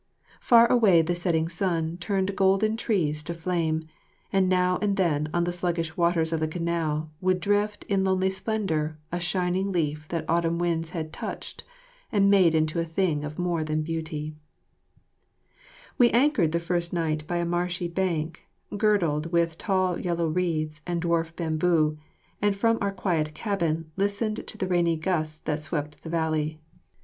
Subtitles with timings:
[0.39, 3.83] Far away the setting sun turned golden trees to flame,
[4.33, 8.31] and now and then on the sluggish waters of the canal would drift in lonely
[8.31, 11.63] splendour a shining leaf that autumn winds had touched
[12.11, 14.33] and made into a thing of more than beauty.
[14.87, 18.41] [Illustration: Mylady28.] We anchored the first night by a marshy bank
[18.75, 21.95] girdled with tall yellow reeds and dwarf bamboo,
[22.41, 26.59] and from our quiet cabin listened to the rainy gusts that swept the valley.